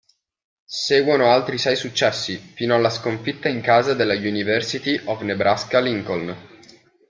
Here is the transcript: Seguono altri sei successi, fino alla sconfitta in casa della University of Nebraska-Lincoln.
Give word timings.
Seguono 0.65 1.27
altri 1.29 1.59
sei 1.59 1.75
successi, 1.75 2.35
fino 2.37 2.73
alla 2.73 2.89
sconfitta 2.89 3.49
in 3.49 3.61
casa 3.61 3.93
della 3.93 4.15
University 4.15 4.99
of 5.05 5.21
Nebraska-Lincoln. 5.21 6.35